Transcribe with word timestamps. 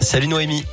Salut 0.00 0.28
Noémie. 0.28 0.64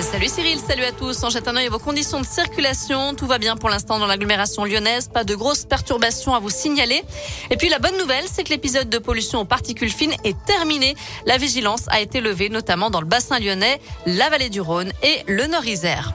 Salut 0.00 0.28
Cyril, 0.28 0.58
salut 0.58 0.84
à 0.84 0.92
tous. 0.92 1.22
On 1.22 1.30
jette 1.30 1.48
un 1.48 1.56
œil 1.56 1.66
à 1.66 1.70
vos 1.70 1.78
conditions 1.78 2.20
de 2.20 2.26
circulation. 2.26 3.14
Tout 3.14 3.26
va 3.26 3.38
bien 3.38 3.56
pour 3.56 3.70
l'instant 3.70 3.98
dans 3.98 4.06
l'agglomération 4.06 4.64
lyonnaise. 4.64 5.08
Pas 5.08 5.24
de 5.24 5.34
grosses 5.34 5.64
perturbations 5.64 6.34
à 6.34 6.40
vous 6.40 6.50
signaler. 6.50 7.02
Et 7.50 7.56
puis 7.56 7.68
la 7.68 7.78
bonne 7.78 7.96
nouvelle, 7.96 8.24
c'est 8.30 8.44
que 8.44 8.50
l'épisode 8.50 8.90
de 8.90 8.98
pollution 8.98 9.40
aux 9.40 9.44
particules 9.44 9.90
fines 9.90 10.14
est 10.24 10.36
terminé. 10.44 10.94
La 11.26 11.38
vigilance 11.38 11.84
a 11.88 12.00
été 12.00 12.20
levée, 12.20 12.48
notamment 12.48 12.90
dans 12.90 13.00
le 13.00 13.06
bassin 13.06 13.38
lyonnais, 13.38 13.80
la 14.06 14.28
vallée 14.28 14.50
du 14.50 14.60
Rhône 14.60 14.92
et 15.02 15.22
le 15.26 15.46
Nord-Isère. 15.46 16.14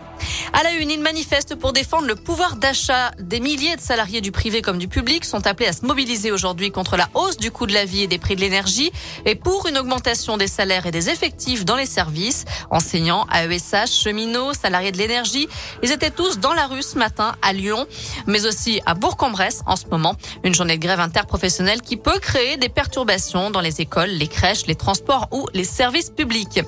À 0.54 0.64
la 0.64 0.71
une, 0.71 0.89
ils 0.89 1.02
manifestent 1.02 1.55
pour 1.55 1.73
défendre 1.73 2.07
le 2.07 2.16
pouvoir 2.16 2.55
d'achat. 2.55 3.11
Des 3.20 3.39
milliers 3.39 3.75
de 3.75 3.82
salariés 3.82 4.21
du 4.21 4.32
privé 4.32 4.61
comme 4.61 4.77
du 4.77 4.88
public 4.88 5.25
sont 5.25 5.46
appelés 5.46 5.68
à 5.68 5.73
se 5.73 5.86
mobiliser 5.86 6.32
aujourd'hui 6.32 6.71
contre 6.71 6.96
la 6.96 7.09
hausse 7.14 7.38
du 7.38 7.52
coût 7.52 7.68
de 7.68 7.73
la 7.73 7.86
vie 7.86 8.04
et 8.04 8.07
des 8.07 8.18
prix 8.18 8.36
de 8.36 8.41
l'énergie 8.41 8.91
et 9.25 9.36
pour 9.36 9.68
une 9.68 9.78
augmentation 9.78 10.38
des 10.38 10.47
salaires 10.47 10.86
et 10.86 10.91
des 10.91 11.10
effectifs 11.10 11.65
dans 11.65 11.75
les 11.75 11.86
services. 11.86 12.46
Enseignants, 12.71 13.28
AESH, 13.33 13.91
cheminots, 13.91 14.54
salariés 14.54 14.91
de 14.91 14.97
l'énergie, 14.97 15.47
ils 15.83 15.91
étaient 15.91 16.11
tous 16.11 16.39
dans 16.39 16.54
la 16.54 16.68
rue 16.68 16.82
ce 16.82 16.97
matin 16.97 17.36
à 17.41 17.52
Lyon, 17.54 17.86
mais 18.25 18.46
aussi 18.46 18.82
à 18.86 18.93
Bourg-en-Bresse 18.93 19.61
en 19.66 19.75
ce 19.75 19.86
moment. 19.88 20.16
Une 20.43 20.55
journée 20.55 20.77
de 20.77 20.82
grève 20.82 21.00
interprofessionnelle 21.00 21.82
qui 21.82 21.97
peut 21.97 22.19
créer 22.19 22.57
des 22.57 22.69
perturbations 22.69 23.52
dans 23.52 23.61
les 23.61 23.82
écoles, 23.82 24.10
les 24.10 24.27
crèches, 24.27 24.66
les 24.66 24.75
transports 24.75 25.27
ou 25.32 25.47
les 25.54 25.66
services 25.66 26.10
publics. 26.10 26.61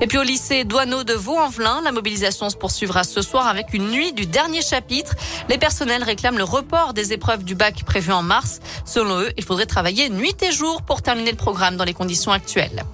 Et 0.00 0.06
puis 0.06 0.18
au 0.18 0.22
lycée 0.22 0.64
Douaneau 0.64 1.04
de 1.04 1.12
Vaux-en-Velin, 1.12 1.82
la 1.82 1.92
mobilisation 1.92 2.48
se 2.50 2.56
poursuivra 2.56 3.04
ce 3.04 3.22
avec 3.34 3.74
une 3.74 3.90
nuit 3.90 4.12
du 4.12 4.26
dernier 4.26 4.62
chapitre. 4.62 5.14
Les 5.48 5.58
personnels 5.58 6.02
réclament 6.02 6.38
le 6.38 6.44
report 6.44 6.94
des 6.94 7.12
épreuves 7.12 7.44
du 7.44 7.54
bac 7.54 7.84
prévues 7.84 8.12
en 8.12 8.22
mars. 8.22 8.60
Selon 8.84 9.20
eux, 9.20 9.32
il 9.36 9.44
faudrait 9.44 9.66
travailler 9.66 10.08
nuit 10.08 10.36
et 10.42 10.52
jour 10.52 10.82
pour 10.82 11.02
terminer 11.02 11.32
le 11.32 11.36
programme 11.36 11.76
dans 11.76 11.84
les 11.84 11.94
conditions 11.94 12.32
actuelles. 12.32 12.84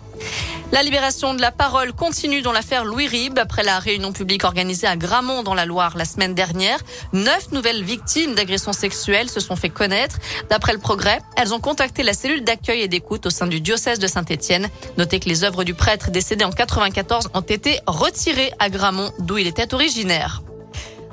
La 0.73 0.83
libération 0.83 1.35
de 1.35 1.43
la 1.43 1.53
parole 1.53 1.93
continue 1.93 2.41
dans 2.41 2.51
l'affaire 2.51 2.87
Louis 2.87 3.07
Rib. 3.07 3.39
Après 3.39 3.63
la 3.63 3.79
réunion 3.79 4.11
publique 4.11 4.43
organisée 4.43 4.87
à 4.87 4.97
Gramont 4.97 5.43
dans 5.43 5.53
la 5.53 5.67
Loire 5.67 5.99
la 5.99 6.07
semaine 6.07 6.35
dernière, 6.35 6.79
neuf 7.13 7.53
nouvelles 7.53 7.85
victimes 7.85 8.35
d'agressions 8.35 8.73
sexuelles 8.73 9.29
se 9.29 9.39
sont 9.39 9.55
fait 9.55 9.69
connaître. 9.69 10.17
D'après 10.49 10.73
le 10.73 10.79
progrès, 10.79 11.19
elles 11.37 11.53
ont 11.53 11.61
contacté 11.61 12.03
la 12.03 12.15
cellule 12.15 12.43
d'accueil 12.43 12.81
et 12.81 12.89
d'écoute 12.89 13.27
au 13.27 13.31
sein 13.31 13.47
du 13.47 13.61
diocèse 13.61 13.99
de 13.99 14.07
Saint-Étienne. 14.07 14.71
Notez 14.97 15.21
que 15.21 15.29
les 15.29 15.45
œuvres 15.45 15.63
du 15.63 15.75
prêtre 15.75 16.11
décédé 16.11 16.43
en 16.43 16.51
94 16.51 17.29
ont 17.35 17.43
été 17.43 17.79
retirées 17.87 18.53
à 18.59 18.71
Gramont, 18.71 19.13
d'où 19.19 19.37
il 19.37 19.47
était 19.47 19.75
originaire. 19.75 20.41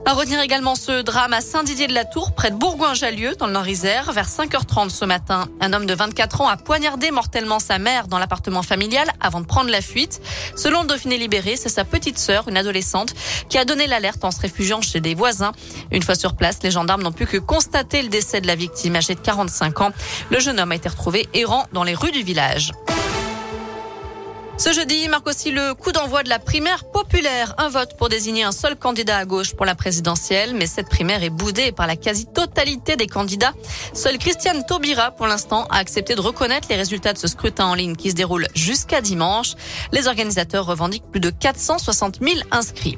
À 0.09 0.13
retenir 0.13 0.41
également 0.41 0.73
ce 0.73 1.03
drame 1.03 1.33
à 1.33 1.39
Saint-Didier-de-la-Tour, 1.39 2.31
près 2.31 2.49
de 2.49 2.55
Bourgoin-Jallieu, 2.55 3.35
dans 3.35 3.45
le 3.45 3.53
Nord-Isère. 3.53 4.11
Vers 4.11 4.27
5h30 4.27 4.89
ce 4.89 5.05
matin, 5.05 5.47
un 5.61 5.71
homme 5.71 5.85
de 5.85 5.93
24 5.93 6.41
ans 6.41 6.47
a 6.47 6.57
poignardé 6.57 7.11
mortellement 7.11 7.59
sa 7.59 7.77
mère 7.77 8.07
dans 8.07 8.17
l'appartement 8.17 8.63
familial 8.63 9.07
avant 9.19 9.39
de 9.39 9.45
prendre 9.45 9.69
la 9.69 9.81
fuite. 9.81 10.19
Selon 10.55 10.81
le 10.81 10.87
Dauphiné 10.87 11.19
Libéré, 11.19 11.57
c'est 11.57 11.69
sa 11.69 11.85
petite 11.85 12.17
sœur, 12.17 12.47
une 12.47 12.57
adolescente, 12.57 13.13
qui 13.49 13.59
a 13.59 13.65
donné 13.65 13.85
l'alerte 13.85 14.25
en 14.25 14.31
se 14.31 14.41
réfugiant 14.41 14.81
chez 14.81 14.99
des 14.99 15.13
voisins. 15.13 15.51
Une 15.91 16.01
fois 16.01 16.15
sur 16.15 16.35
place, 16.35 16.57
les 16.63 16.71
gendarmes 16.71 17.03
n'ont 17.03 17.11
pu 17.11 17.27
que 17.27 17.37
constater 17.37 18.01
le 18.01 18.09
décès 18.09 18.41
de 18.41 18.47
la 18.47 18.55
victime 18.55 18.95
âgée 18.95 19.13
de 19.13 19.19
45 19.19 19.81
ans. 19.81 19.91
Le 20.31 20.39
jeune 20.39 20.59
homme 20.59 20.71
a 20.71 20.75
été 20.75 20.89
retrouvé 20.89 21.29
errant 21.35 21.67
dans 21.71 21.83
les 21.83 21.93
rues 21.93 22.11
du 22.11 22.23
village. 22.23 22.71
Ce 24.59 24.73
jeudi 24.73 25.07
marque 25.07 25.25
aussi 25.25 25.51
le 25.51 25.73
coup 25.73 25.93
d'envoi 25.93 26.21
de 26.21 26.27
la 26.27 26.37
primaire 26.37 26.83
populaire. 26.83 27.55
Un 27.57 27.69
vote 27.69 27.95
pour 27.97 28.09
désigner 28.09 28.43
un 28.43 28.51
seul 28.51 28.75
candidat 28.75 29.17
à 29.17 29.23
gauche 29.23 29.55
pour 29.55 29.65
la 29.65 29.73
présidentielle. 29.73 30.53
Mais 30.53 30.67
cette 30.67 30.89
primaire 30.89 31.23
est 31.23 31.29
boudée 31.29 31.71
par 31.71 31.87
la 31.87 31.95
quasi-totalité 31.95 32.97
des 32.97 33.07
candidats. 33.07 33.53
Seule 33.93 34.17
Christiane 34.17 34.65
Taubira, 34.65 35.11
pour 35.11 35.27
l'instant, 35.27 35.65
a 35.69 35.77
accepté 35.77 36.13
de 36.13 36.19
reconnaître 36.19 36.67
les 36.69 36.75
résultats 36.75 37.13
de 37.13 37.17
ce 37.17 37.29
scrutin 37.29 37.67
en 37.67 37.73
ligne 37.73 37.95
qui 37.95 38.09
se 38.09 38.15
déroule 38.15 38.47
jusqu'à 38.53 38.99
dimanche. 38.99 39.53
Les 39.93 40.09
organisateurs 40.09 40.65
revendiquent 40.65 41.09
plus 41.09 41.21
de 41.21 41.29
460 41.29 42.19
000 42.21 42.41
inscrits. 42.51 42.97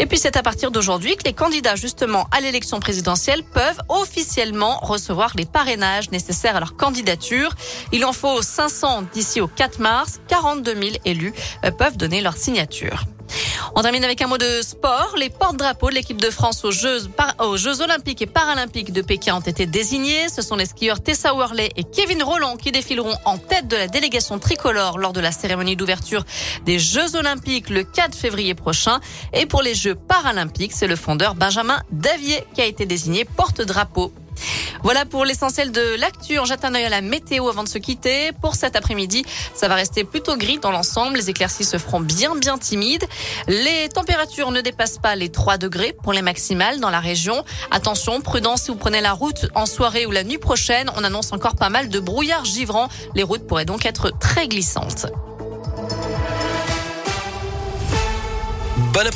Et 0.00 0.06
puis 0.06 0.18
c'est 0.18 0.36
à 0.36 0.42
partir 0.42 0.70
d'aujourd'hui 0.70 1.16
que 1.16 1.24
les 1.24 1.32
candidats 1.32 1.74
justement 1.74 2.28
à 2.30 2.40
l'élection 2.40 2.80
présidentielle 2.80 3.42
peuvent 3.42 3.80
officiellement 3.88 4.78
recevoir 4.78 5.32
les 5.36 5.46
parrainages 5.46 6.10
nécessaires 6.10 6.56
à 6.56 6.60
leur 6.60 6.76
candidature. 6.76 7.54
Il 7.92 8.04
en 8.04 8.12
faut 8.12 8.40
500 8.40 9.04
d'ici 9.12 9.40
au 9.40 9.48
4 9.48 9.80
mars. 9.80 10.20
42 10.28 10.74
000 10.74 10.96
élus 11.04 11.32
euh, 11.64 11.70
peuvent 11.70 11.96
donner 11.96 12.20
leur 12.20 12.36
signature. 12.36 13.04
On 13.74 13.82
termine 13.82 14.04
avec 14.04 14.20
un 14.22 14.26
mot 14.26 14.38
de 14.38 14.62
sport. 14.62 15.14
Les 15.16 15.30
porte-drapeaux 15.30 15.90
de 15.90 15.94
l'équipe 15.94 16.20
de 16.20 16.30
France 16.30 16.64
aux 16.64 16.70
Jeux, 16.70 17.80
Olympiques 17.80 18.22
et 18.22 18.26
Paralympiques 18.26 18.92
de 18.92 19.02
Pékin 19.02 19.36
ont 19.36 19.40
été 19.40 19.66
désignés. 19.66 20.28
Ce 20.28 20.42
sont 20.42 20.56
les 20.56 20.66
skieurs 20.66 21.00
Tessa 21.00 21.34
Worley 21.34 21.70
et 21.76 21.84
Kevin 21.84 22.22
Roland 22.22 22.56
qui 22.56 22.72
défileront 22.72 23.16
en 23.24 23.38
tête 23.38 23.68
de 23.68 23.76
la 23.76 23.86
délégation 23.86 24.38
tricolore 24.38 24.98
lors 24.98 25.12
de 25.12 25.20
la 25.20 25.32
cérémonie 25.32 25.76
d'ouverture 25.76 26.24
des 26.64 26.78
Jeux 26.78 27.16
Olympiques 27.16 27.70
le 27.70 27.84
4 27.84 28.14
février 28.14 28.54
prochain. 28.54 29.00
Et 29.32 29.46
pour 29.46 29.62
les 29.62 29.74
Jeux 29.74 29.94
Paralympiques, 29.94 30.72
c'est 30.72 30.86
le 30.86 30.96
fondeur 30.96 31.34
Benjamin 31.34 31.80
Davier 31.90 32.44
qui 32.54 32.60
a 32.62 32.66
été 32.66 32.86
désigné 32.86 33.24
porte-drapeau. 33.24 34.12
Voilà 34.82 35.04
pour 35.04 35.24
l'essentiel 35.24 35.72
de 35.72 35.96
l'actu. 35.98 36.38
On 36.38 36.44
jette 36.44 36.64
un 36.64 36.74
œil 36.74 36.84
à 36.84 36.88
la 36.88 37.00
météo 37.00 37.48
avant 37.48 37.64
de 37.64 37.68
se 37.68 37.78
quitter. 37.78 38.32
Pour 38.40 38.54
cet 38.54 38.76
après-midi, 38.76 39.24
ça 39.54 39.68
va 39.68 39.74
rester 39.74 40.04
plutôt 40.04 40.36
gris 40.36 40.58
dans 40.58 40.70
l'ensemble. 40.70 41.16
Les 41.18 41.30
éclaircies 41.30 41.64
se 41.64 41.78
feront 41.78 42.00
bien, 42.00 42.36
bien 42.36 42.58
timides. 42.58 43.06
Les 43.48 43.88
températures 43.88 44.50
ne 44.50 44.60
dépassent 44.60 44.98
pas 44.98 45.16
les 45.16 45.30
3 45.30 45.58
degrés 45.58 45.94
pour 46.02 46.12
les 46.12 46.22
maximales 46.22 46.80
dans 46.80 46.90
la 46.90 47.00
région. 47.00 47.44
Attention, 47.70 48.20
prudence 48.20 48.62
si 48.62 48.70
vous 48.70 48.76
prenez 48.76 49.00
la 49.00 49.12
route 49.12 49.48
en 49.54 49.66
soirée 49.66 50.06
ou 50.06 50.10
la 50.10 50.24
nuit 50.24 50.38
prochaine. 50.38 50.90
On 50.96 51.04
annonce 51.04 51.32
encore 51.32 51.56
pas 51.56 51.70
mal 51.70 51.88
de 51.88 52.00
brouillard 52.00 52.44
givrant. 52.44 52.88
Les 53.14 53.22
routes 53.22 53.46
pourraient 53.46 53.64
donc 53.64 53.86
être 53.86 54.10
très 54.18 54.48
glissantes. 54.48 55.06
Bon 58.92 59.00
après 59.00 59.10